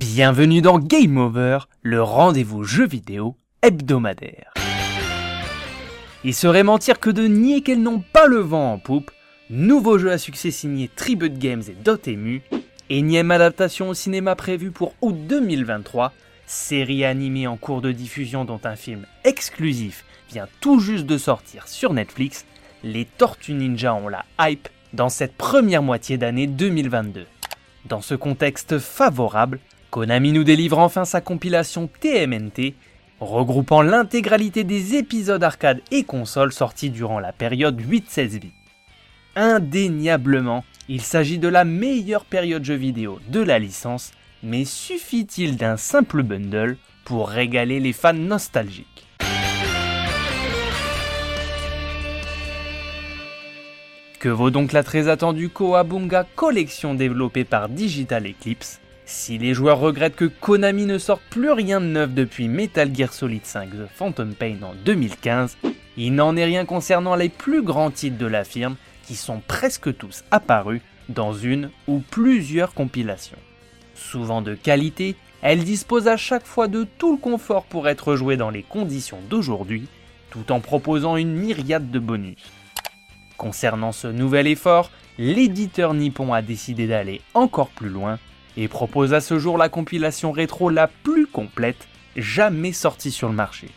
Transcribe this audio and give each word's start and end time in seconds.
Bienvenue 0.00 0.62
dans 0.62 0.78
Game 0.78 1.16
Over, 1.16 1.58
le 1.82 2.02
rendez-vous 2.02 2.62
jeu 2.62 2.86
vidéo 2.86 3.36
hebdomadaire. 3.62 4.54
Il 6.22 6.34
serait 6.34 6.62
mentir 6.62 7.00
que 7.00 7.10
de 7.10 7.26
nier 7.26 7.62
qu'elles 7.62 7.82
n'ont 7.82 8.02
pas 8.12 8.26
le 8.26 8.38
vent 8.38 8.74
en 8.74 8.78
poupe, 8.78 9.10
nouveau 9.50 9.98
jeu 9.98 10.12
à 10.12 10.18
succès 10.18 10.52
signé 10.52 10.88
Tribute 10.94 11.38
Games 11.38 11.62
et 11.68 11.74
Dotemu, 11.84 12.42
énième 12.90 13.32
adaptation 13.32 13.88
au 13.88 13.94
cinéma 13.94 14.36
prévue 14.36 14.70
pour 14.70 14.94
août 15.02 15.16
2023, 15.26 16.12
série 16.46 17.04
animée 17.04 17.46
en 17.46 17.56
cours 17.56 17.82
de 17.82 17.92
diffusion 17.92 18.44
dont 18.44 18.60
un 18.64 18.76
film 18.76 19.06
exclusif 19.24 20.04
vient 20.30 20.48
tout 20.60 20.80
juste 20.80 21.06
de 21.06 21.18
sortir 21.18 21.68
sur 21.68 21.92
Netflix, 21.92 22.44
les 22.82 23.04
Tortues 23.04 23.54
Ninja 23.54 23.94
ont 23.94 24.08
la 24.08 24.24
hype 24.40 24.68
dans 24.92 25.08
cette 25.08 25.36
première 25.36 25.82
moitié 25.82 26.18
d'année 26.18 26.46
2022. 26.46 27.26
Dans 27.86 28.00
ce 28.00 28.14
contexte 28.14 28.78
favorable, 28.78 29.60
Konami 29.90 30.32
nous 30.32 30.44
délivre 30.44 30.78
enfin 30.78 31.04
sa 31.04 31.20
compilation 31.20 31.88
TMNT, 32.00 32.74
regroupant 33.20 33.82
l'intégralité 33.82 34.64
des 34.64 34.96
épisodes 34.96 35.42
arcade 35.42 35.80
et 35.90 36.04
console 36.04 36.52
sortis 36.52 36.90
durant 36.90 37.18
la 37.18 37.32
période 37.32 37.80
8-16 37.80 38.40
bits. 38.40 38.52
Indéniablement, 39.36 40.64
il 40.88 41.02
s'agit 41.02 41.38
de 41.38 41.48
la 41.48 41.64
meilleure 41.64 42.24
période 42.24 42.64
jeu 42.64 42.74
vidéo 42.74 43.20
de 43.28 43.40
la 43.40 43.58
licence, 43.58 44.12
mais 44.42 44.64
suffit-il 44.64 45.56
d'un 45.56 45.76
simple 45.76 46.22
bundle 46.22 46.76
pour 47.04 47.28
régaler 47.28 47.80
les 47.80 47.92
fans 47.92 48.12
nostalgiques 48.12 49.06
Que 54.18 54.28
vaut 54.28 54.50
donc 54.50 54.72
la 54.72 54.82
très 54.82 55.08
attendue 55.08 55.50
Koabunga 55.50 56.26
collection 56.34 56.94
développée 56.94 57.44
par 57.44 57.68
Digital 57.68 58.26
Eclipse 58.26 58.80
Si 59.04 59.38
les 59.38 59.54
joueurs 59.54 59.78
regrettent 59.78 60.16
que 60.16 60.24
Konami 60.24 60.86
ne 60.86 60.98
sorte 60.98 61.22
plus 61.30 61.52
rien 61.52 61.80
de 61.80 61.86
neuf 61.86 62.12
depuis 62.12 62.48
Metal 62.48 62.94
Gear 62.94 63.12
Solid 63.12 63.44
5 63.44 63.70
The 63.70 63.86
Phantom 63.94 64.34
Pain 64.34 64.56
en 64.62 64.74
2015, 64.84 65.58
il 65.96 66.14
n'en 66.14 66.36
est 66.36 66.44
rien 66.44 66.64
concernant 66.64 67.14
les 67.14 67.28
plus 67.28 67.62
grands 67.62 67.90
titres 67.90 68.18
de 68.18 68.26
la 68.26 68.44
firme 68.44 68.76
qui 69.06 69.14
sont 69.14 69.40
presque 69.46 69.96
tous 69.96 70.24
apparus 70.30 70.80
dans 71.08 71.32
une 71.32 71.70
ou 71.86 72.00
plusieurs 72.00 72.74
compilations. 72.74 73.38
Souvent 73.96 74.42
de 74.42 74.54
qualité, 74.54 75.16
elle 75.42 75.64
dispose 75.64 76.06
à 76.06 76.16
chaque 76.16 76.46
fois 76.46 76.68
de 76.68 76.86
tout 76.98 77.12
le 77.12 77.18
confort 77.18 77.64
pour 77.64 77.88
être 77.88 78.14
jouée 78.14 78.36
dans 78.36 78.50
les 78.50 78.62
conditions 78.62 79.18
d'aujourd'hui, 79.28 79.88
tout 80.30 80.52
en 80.52 80.60
proposant 80.60 81.16
une 81.16 81.34
myriade 81.34 81.90
de 81.90 81.98
bonus. 81.98 82.36
Concernant 83.36 83.92
ce 83.92 84.08
nouvel 84.08 84.46
effort, 84.46 84.90
l'éditeur 85.18 85.94
nippon 85.94 86.32
a 86.32 86.42
décidé 86.42 86.86
d'aller 86.86 87.20
encore 87.34 87.68
plus 87.68 87.88
loin 87.88 88.18
et 88.56 88.68
propose 88.68 89.14
à 89.14 89.20
ce 89.20 89.38
jour 89.38 89.58
la 89.58 89.68
compilation 89.68 90.32
rétro 90.32 90.70
la 90.70 90.88
plus 90.88 91.26
complète 91.26 91.88
jamais 92.16 92.72
sortie 92.72 93.10
sur 93.10 93.28
le 93.28 93.34
marché. 93.34 93.68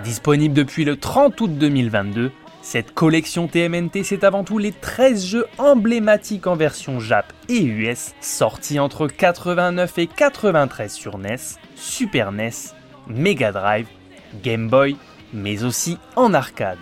Disponible 0.00 0.54
depuis 0.54 0.84
le 0.84 0.96
30 0.96 1.38
août 1.42 1.58
2022, 1.58 2.32
cette 2.62 2.94
collection 2.94 3.46
TMNT 3.46 4.02
c'est 4.04 4.24
avant 4.24 4.42
tout 4.42 4.56
les 4.56 4.72
13 4.72 5.24
jeux 5.24 5.46
emblématiques 5.58 6.46
en 6.46 6.56
version 6.56 6.98
Jap 6.98 7.30
et 7.50 7.62
US 7.62 8.14
sortis 8.20 8.80
entre 8.80 9.06
89 9.06 9.98
et 9.98 10.06
93 10.06 10.92
sur 10.92 11.18
NES, 11.18 11.36
Super 11.76 12.32
NES, 12.32 12.50
Mega 13.06 13.52
Drive, 13.52 13.86
Game 14.42 14.68
Boy, 14.68 14.96
mais 15.34 15.62
aussi 15.62 15.98
en 16.16 16.32
arcade. 16.32 16.78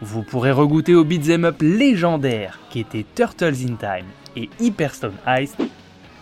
Vous 0.00 0.22
pourrez 0.22 0.52
regoûter 0.52 0.94
aux 0.94 1.04
beat'em 1.04 1.44
up 1.44 1.60
légendaires 1.60 2.60
qui 2.70 2.80
étaient 2.80 3.06
Turtles 3.14 3.66
in 3.68 3.74
Time 3.74 4.06
et 4.36 4.48
Hyperstone 4.60 5.16
Heist, 5.26 5.56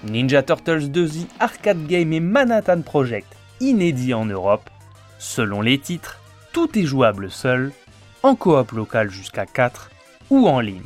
Ninja 0.05 0.43
Turtles 0.43 0.89
2 0.89 1.09
Arcade 1.39 1.87
Game 1.87 2.15
et 2.15 2.21
Manhattan 2.21 2.81
Project 2.81 3.37
inédits 3.61 4.15
en 4.15 4.25
Europe. 4.25 4.69
Selon 5.19 5.61
les 5.61 5.79
titres, 5.79 6.20
tout 6.53 6.79
est 6.79 6.85
jouable 6.85 7.31
seul, 7.31 7.73
en 8.23 8.35
coop 8.35 8.73
local 8.73 9.11
jusqu'à 9.11 9.47
4 9.47 9.91
ou 10.31 10.49
en 10.49 10.61
ligne. 10.61 10.83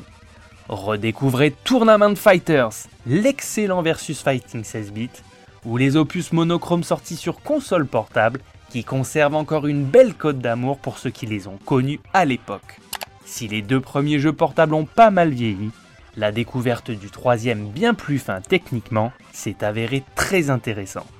Redécouvrez 0.68 1.54
Tournament 1.64 2.16
Fighters, 2.16 2.88
l'excellent 3.06 3.82
versus 3.82 4.22
fighting 4.22 4.64
16 4.64 4.92
bits, 4.92 5.10
ou 5.64 5.76
les 5.76 5.96
opus 5.96 6.32
monochromes 6.32 6.84
sortis 6.84 7.16
sur 7.16 7.40
console 7.40 7.86
portable 7.86 8.40
qui 8.70 8.84
conservent 8.84 9.36
encore 9.36 9.66
une 9.66 9.84
belle 9.84 10.14
cote 10.14 10.38
d'amour 10.38 10.78
pour 10.78 10.98
ceux 10.98 11.10
qui 11.10 11.26
les 11.26 11.46
ont 11.46 11.58
connus 11.64 12.00
à 12.12 12.24
l'époque. 12.24 12.80
Si 13.24 13.48
les 13.48 13.62
deux 13.62 13.80
premiers 13.80 14.18
jeux 14.18 14.32
portables 14.32 14.74
ont 14.74 14.84
pas 14.84 15.10
mal 15.10 15.30
vieilli, 15.30 15.70
la 16.16 16.32
découverte 16.32 16.90
du 16.90 17.10
troisième 17.10 17.68
bien 17.68 17.94
plus 17.94 18.18
fin 18.18 18.40
techniquement 18.40 19.12
s'est 19.32 19.64
avérée 19.64 20.04
très 20.14 20.50
intéressante. 20.50 21.13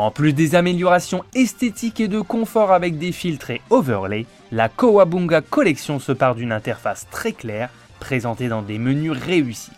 En 0.00 0.10
plus 0.10 0.32
des 0.32 0.54
améliorations 0.54 1.26
esthétiques 1.34 2.00
et 2.00 2.08
de 2.08 2.22
confort 2.22 2.72
avec 2.72 2.96
des 2.96 3.12
filtres 3.12 3.50
et 3.50 3.60
overlays, 3.68 4.24
la 4.50 4.70
Kowabunga 4.70 5.42
Collection 5.42 5.98
se 5.98 6.12
part 6.12 6.34
d'une 6.34 6.52
interface 6.52 7.06
très 7.10 7.32
claire, 7.32 7.68
présentée 7.98 8.48
dans 8.48 8.62
des 8.62 8.78
menus 8.78 9.12
réussis. 9.12 9.72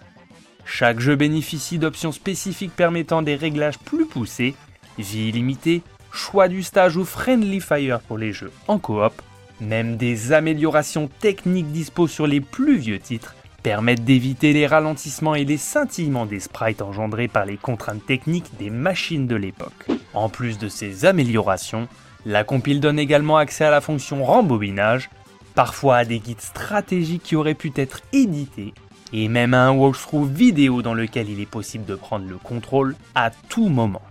Chaque 0.65 1.01
jeu 1.01 1.17
bénéficie 1.17 1.81
d'options 1.81 2.13
spécifiques 2.13 2.77
permettant 2.77 3.21
des 3.21 3.35
réglages 3.35 3.81
plus 3.81 4.07
poussés, 4.07 4.55
vie 4.97 5.31
illimitée, 5.31 5.83
choix 6.13 6.47
du 6.47 6.63
stage 6.63 6.97
ou 6.97 7.05
friendly 7.05 7.59
fire 7.59 7.99
pour 7.99 8.17
les 8.17 8.33
jeux 8.33 8.53
en 8.69 8.79
coop, 8.79 9.21
même 9.61 9.97
des 9.97 10.31
améliorations 10.31 11.11
techniques 11.19 11.73
dispo 11.73 12.07
sur 12.07 12.29
les 12.29 12.41
plus 12.41 12.77
vieux 12.77 13.01
titres 13.01 13.35
permettent 13.65 14.05
d'éviter 14.05 14.53
les 14.53 14.69
ralentissements 14.69 15.35
et 15.35 15.45
les 15.45 15.57
scintillements 15.57 16.27
des 16.27 16.39
sprites 16.39 16.81
engendrés 16.81 17.29
par 17.29 17.45
les 17.45 17.57
contraintes 17.57 18.07
techniques 18.07 18.57
des 18.61 18.71
machines 18.71 19.27
de 19.27 19.37
l'époque. 19.37 19.89
En 20.15 20.29
plus 20.29 20.59
de 20.59 20.69
ces 20.69 21.05
améliorations, 21.05 21.89
la 22.27 22.45
compile 22.45 22.81
donne 22.81 22.99
également 22.99 23.37
accès 23.37 23.65
à 23.65 23.71
la 23.71 23.81
fonction 23.81 24.25
rembobinage, 24.25 25.11
parfois 25.55 25.97
à 25.97 26.05
des 26.05 26.19
guides 26.19 26.41
stratégiques 26.41 27.23
qui 27.23 27.37
auraient 27.37 27.55
pu 27.55 27.73
être 27.77 28.01
édités, 28.13 28.75
et 29.13 29.29
même 29.29 29.55
à 29.55 29.67
un 29.67 29.73
walkthrough 29.73 30.31
vidéo 30.31 30.83
dans 30.83 30.95
lequel 30.95 31.29
il 31.29 31.41
est 31.41 31.47
possible 31.47 31.85
de 31.85 31.95
prendre 31.95 32.29
le 32.29 32.39
contrôle 32.39 32.97
à 33.15 33.31
tout 33.49 33.69
moment. 33.69 34.03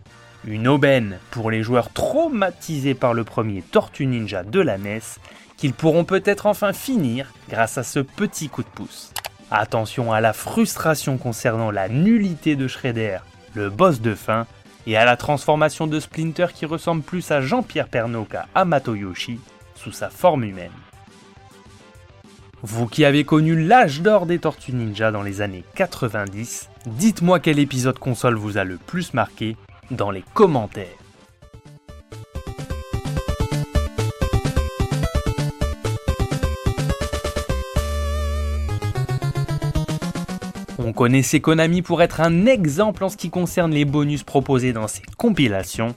Une 0.44 0.68
aubaine 0.68 1.20
pour 1.30 1.52
les 1.52 1.62
joueurs 1.62 1.92
traumatisés 1.94 2.96
par 2.96 3.14
le 3.14 3.24
premier 3.24 3.62
Tortue 3.62 4.08
Ninja 4.08 4.44
de 4.44 4.60
la 4.60 4.78
NES, 4.78 5.02
qu'ils 5.58 5.74
pourront 5.74 6.04
peut-être 6.04 6.48
enfin 6.48 6.74
finir 6.74 7.32
grâce 7.50 7.78
à 7.78 7.84
ce 7.84 8.00
petit 8.00 8.50
coup 8.50 8.64
de 8.64 8.68
pouce. 8.68 9.14
Attention 9.52 10.12
à 10.12 10.22
la 10.22 10.34
frustration 10.34 11.18
concernant 11.18 11.72
la 11.72 11.90
nullité 11.90 12.56
de 12.56 12.68
Shredder, 12.68 13.20
le 13.54 13.70
boss 13.70 14.02
de 14.02 14.16
fin, 14.16 14.48
et 14.88 14.98
à 14.98 15.06
la 15.06 15.18
transformation 15.18 15.88
de 15.88 16.00
Splinter 16.00 16.48
qui 16.54 16.66
ressemble 16.66 17.04
plus 17.04 17.32
à 17.32 17.42
Jean-Pierre 17.42 17.88
Pernaut 17.88 18.26
qu'à 18.26 18.48
Amato 18.56 18.96
Yoshi 18.96 19.40
sous 19.76 19.92
sa 19.92 20.10
forme 20.10 20.44
humaine. 20.44 20.72
Vous 22.64 22.86
qui 22.88 23.06
avez 23.06 23.24
connu 23.24 23.60
l'âge 23.60 24.02
d'or 24.02 24.28
des 24.28 24.38
Tortues 24.38 24.74
Ninja 24.74 25.12
dans 25.12 25.24
les 25.24 25.42
années 25.42 25.64
90, 25.76 26.70
dites-moi 26.86 27.40
quel 27.40 27.58
épisode 27.58 27.98
console 27.98 28.36
vous 28.36 28.58
a 28.58 28.64
le 28.64 28.78
plus 28.78 29.14
marqué 29.14 29.58
dans 29.90 30.12
les 30.12 30.24
commentaires. 30.34 31.01
On 41.02 41.06
connaissait 41.06 41.40
Konami 41.40 41.82
pour 41.82 42.04
être 42.04 42.22
un 42.22 42.46
exemple 42.46 43.04
en 43.04 43.10
ce 43.10 43.18
qui 43.18 43.32
concerne 43.32 43.72
les 43.72 43.86
bonus 43.86 44.22
proposés 44.22 44.72
dans 44.72 44.88
ses 44.88 45.02
compilations. 45.18 45.96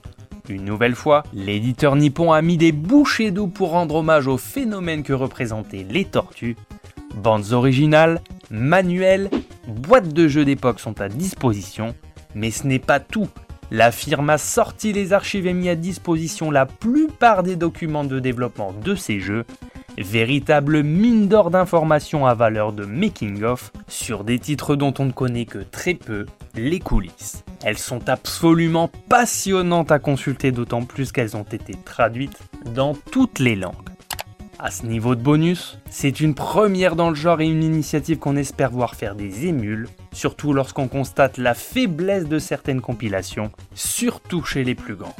Une 0.49 0.65
nouvelle 0.65 0.95
fois, 0.95 1.21
l'éditeur 1.31 1.95
nippon 1.95 2.33
a 2.33 2.41
mis 2.41 2.57
des 2.57 2.71
bouchées 2.71 3.29
d'eau 3.29 3.45
pour 3.45 3.69
rendre 3.69 3.97
hommage 3.97 4.25
au 4.25 4.37
phénomène 4.37 5.03
que 5.03 5.13
représentaient 5.13 5.85
les 5.87 6.05
tortues. 6.05 6.57
Bandes 7.13 7.51
originales, 7.51 8.19
manuels, 8.49 9.29
boîtes 9.67 10.11
de 10.11 10.27
jeux 10.27 10.43
d'époque 10.43 10.79
sont 10.79 10.99
à 10.99 11.07
disposition, 11.07 11.93
mais 12.33 12.49
ce 12.49 12.65
n'est 12.65 12.79
pas 12.79 12.99
tout. 12.99 13.29
La 13.69 13.91
firme 13.91 14.31
a 14.31 14.39
sorti 14.39 14.91
les 14.91 15.13
archives 15.13 15.45
et 15.45 15.53
mis 15.53 15.69
à 15.69 15.75
disposition 15.75 16.49
la 16.49 16.65
plupart 16.65 17.43
des 17.43 17.55
documents 17.55 18.05
de 18.05 18.19
développement 18.19 18.73
de 18.73 18.95
ces 18.95 19.19
jeux, 19.19 19.45
véritable 19.97 20.83
mine 20.83 21.27
d'or 21.27 21.51
d'informations 21.51 22.25
à 22.25 22.33
valeur 22.33 22.73
de 22.73 22.85
making-of 22.85 23.71
sur 23.87 24.23
des 24.23 24.39
titres 24.39 24.75
dont 24.75 24.93
on 24.99 25.05
ne 25.05 25.11
connaît 25.11 25.45
que 25.45 25.59
très 25.59 25.93
peu 25.93 26.25
les 26.55 26.79
coulisses. 26.79 27.43
Elles 27.63 27.77
sont 27.77 28.09
absolument 28.09 28.89
passionnantes 29.09 29.91
à 29.91 29.99
consulter, 29.99 30.51
d'autant 30.51 30.83
plus 30.83 31.11
qu'elles 31.11 31.35
ont 31.35 31.43
été 31.43 31.73
traduites 31.85 32.39
dans 32.73 32.93
toutes 33.11 33.39
les 33.39 33.55
langues. 33.55 33.73
À 34.57 34.71
ce 34.71 34.85
niveau 34.85 35.15
de 35.15 35.21
bonus, 35.21 35.77
c'est 35.89 36.21
une 36.21 36.33
première 36.33 36.95
dans 36.95 37.09
le 37.09 37.15
genre 37.15 37.41
et 37.41 37.47
une 37.47 37.63
initiative 37.63 38.19
qu'on 38.19 38.37
espère 38.37 38.71
voir 38.71 38.95
faire 38.95 39.15
des 39.15 39.47
émules, 39.47 39.89
surtout 40.13 40.53
lorsqu'on 40.53 40.87
constate 40.87 41.37
la 41.37 41.53
faiblesse 41.53 42.27
de 42.27 42.39
certaines 42.39 42.81
compilations, 42.81 43.51
surtout 43.73 44.43
chez 44.43 44.63
les 44.63 44.75
plus 44.75 44.95
grands. 44.95 45.15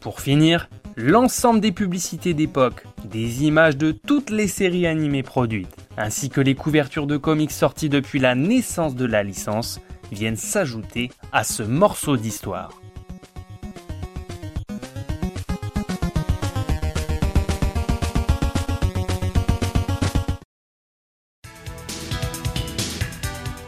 Pour 0.00 0.20
finir, 0.20 0.68
l'ensemble 0.96 1.60
des 1.60 1.72
publicités 1.72 2.32
d'époque, 2.32 2.84
des 3.04 3.44
images 3.44 3.76
de 3.76 3.92
toutes 3.92 4.30
les 4.30 4.48
séries 4.48 4.86
animées 4.86 5.22
produites, 5.22 5.74
ainsi 5.96 6.30
que 6.30 6.40
les 6.40 6.54
couvertures 6.54 7.06
de 7.06 7.16
comics 7.16 7.50
sorties 7.50 7.88
depuis 7.88 8.18
la 8.18 8.34
naissance 8.34 8.94
de 8.94 9.04
la 9.04 9.22
licence, 9.22 9.80
viennent 10.10 10.36
s'ajouter 10.36 11.10
à 11.32 11.44
ce 11.44 11.62
morceau 11.62 12.16
d'histoire. 12.16 12.70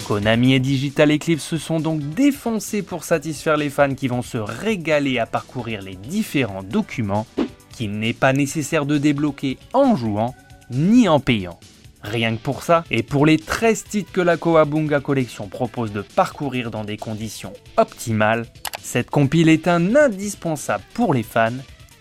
Konami 0.05 0.53
et 0.53 0.61
Digital 0.61 1.11
Eclipse 1.11 1.43
se 1.43 1.57
sont 1.57 1.81
donc 1.81 2.01
défoncés 2.01 2.83
pour 2.83 3.05
satisfaire 3.05 3.57
les 3.57 3.71
fans 3.71 3.95
qui 3.95 4.07
vont 4.07 4.21
se 4.21 4.37
régaler 4.37 5.19
à 5.19 5.25
parcourir 5.25 5.81
les 5.81 5.97
différents 5.97 6.63
documents 6.63 7.27
qu'il 7.75 7.99
n'est 7.99 8.13
pas 8.13 8.33
nécessaire 8.33 8.87
de 8.87 8.99
débloquer 8.99 9.59
en 9.73 9.97
jouant 9.97 10.35
ni 10.71 11.09
en 11.09 11.21
payant. 11.21 11.59
Rien 12.03 12.37
que 12.37 12.43
pour 12.43 12.63
ça, 12.63 12.85
et 12.91 13.03
pour 13.03 13.25
les 13.25 13.39
13 13.39 13.85
titres 13.85 14.13
que 14.13 14.21
la 14.21 14.37
Koabunga 14.37 15.01
Collection 15.01 15.49
propose 15.49 15.93
de 15.93 16.03
parcourir 16.03 16.71
dans 16.71 16.85
des 16.85 16.99
conditions 16.99 17.55
optimales, 17.79 18.47
cette 18.83 19.09
compile 19.09 19.49
est 19.49 19.69
un 19.69 19.97
indispensable 19.97 20.85
pour 20.93 21.15
les 21.15 21.23
fans 21.23 21.51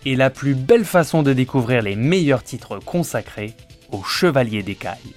et 0.04 0.16
la 0.16 0.28
plus 0.28 0.54
belle 0.54 0.84
façon 0.84 1.22
de 1.22 1.32
découvrir 1.32 1.80
les 1.82 1.96
meilleurs 1.96 2.42
titres 2.42 2.78
consacrés 2.78 3.54
aux 3.90 4.02
Chevaliers 4.02 4.62
d'Écaille. 4.62 5.14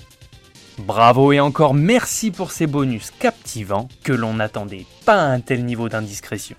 Bravo 0.77 1.33
et 1.33 1.39
encore 1.39 1.73
merci 1.73 2.31
pour 2.31 2.51
ces 2.51 2.67
bonus 2.67 3.11
captivants 3.11 3.89
que 4.03 4.13
l'on 4.13 4.35
n'attendait 4.35 4.85
pas 5.05 5.15
à 5.15 5.25
un 5.25 5.39
tel 5.39 5.65
niveau 5.65 5.89
d'indiscrétion. 5.89 6.55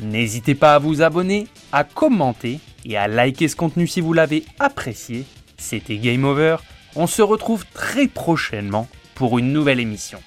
N'hésitez 0.00 0.54
pas 0.54 0.74
à 0.74 0.78
vous 0.78 1.02
abonner, 1.02 1.46
à 1.74 1.82
commenter 1.82 2.60
et 2.84 2.96
à 2.96 3.08
liker 3.08 3.48
ce 3.48 3.56
contenu 3.56 3.88
si 3.88 4.00
vous 4.00 4.12
l'avez 4.12 4.44
apprécié. 4.60 5.24
C'était 5.58 5.96
Game 5.96 6.24
Over, 6.24 6.58
on 6.94 7.08
se 7.08 7.20
retrouve 7.20 7.66
très 7.74 8.06
prochainement 8.06 8.88
pour 9.16 9.38
une 9.38 9.52
nouvelle 9.52 9.80
émission. 9.80 10.20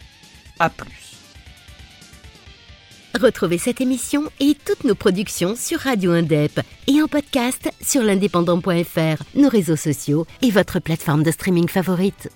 A 0.60 0.70
plus. 0.70 1.16
Retrouvez 3.20 3.58
cette 3.58 3.80
émission 3.80 4.24
et 4.42 4.58
toutes 4.66 4.84
nos 4.84 4.94
productions 4.94 5.56
sur 5.56 5.80
Radio 5.80 6.12
Indep 6.12 6.60
et 6.88 7.02
en 7.02 7.08
podcast 7.08 7.72
sur 7.82 8.04
l'indépendant.fr, 8.04 9.24
nos 9.36 9.50
réseaux 9.50 9.78
sociaux 9.78 10.28
et 10.42 10.52
votre 10.52 10.80
plateforme 10.80 11.24
de 11.24 11.32
streaming 11.32 11.70
favorite. 11.70 12.30